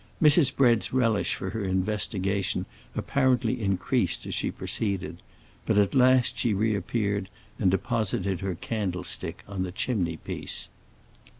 Mrs. 0.19 0.55
Bread's 0.55 0.91
relish 0.91 1.35
for 1.35 1.51
her 1.51 1.63
investigation 1.63 2.65
apparently 2.95 3.61
increased 3.61 4.25
as 4.25 4.33
she 4.33 4.49
proceeded; 4.49 5.21
but 5.67 5.77
at 5.77 5.93
last 5.93 6.39
she 6.39 6.55
reappeared 6.55 7.29
and 7.59 7.69
deposited 7.69 8.39
her 8.39 8.55
candlestick 8.55 9.43
on 9.47 9.61
the 9.61 9.71
chimney 9.71 10.17
piece. 10.17 10.69